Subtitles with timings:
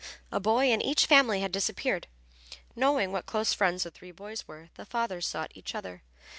[0.31, 2.07] A boy in each family had disappeared.
[2.75, 6.01] Knowing what close friends the three boys were the fathers sought each other.